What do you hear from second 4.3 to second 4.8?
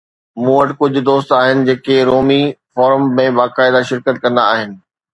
آھن.